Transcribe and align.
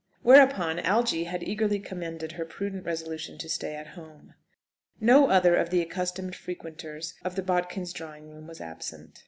Whereupon 0.23 0.79
Algy 0.79 1.25
had 1.25 1.43
eagerly 1.43 1.77
commended 1.79 2.31
her 2.31 2.43
prudent 2.43 2.85
resolution 2.85 3.37
to 3.37 3.47
stay 3.47 3.75
at 3.75 3.89
home. 3.93 4.33
No 4.99 5.29
other 5.29 5.55
of 5.55 5.69
the 5.69 5.81
accustomed 5.83 6.35
frequenters 6.35 7.13
of 7.23 7.35
the 7.35 7.43
Bodkins' 7.43 7.93
drawing 7.93 8.27
room 8.27 8.47
was 8.47 8.59
absent. 8.59 9.19